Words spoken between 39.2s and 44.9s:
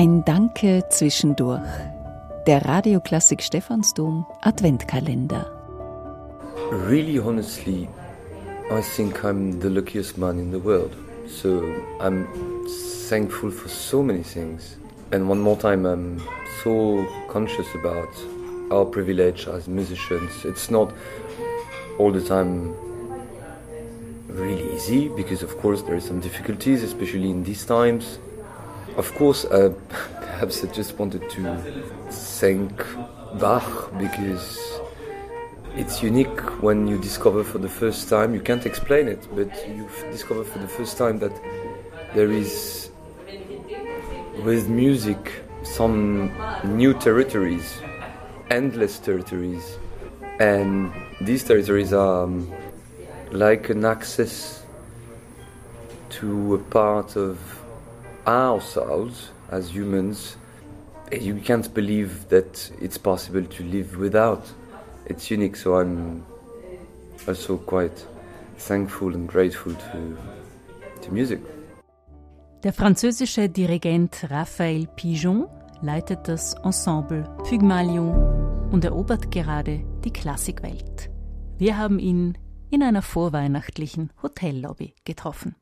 but you discover for the first time that there is, with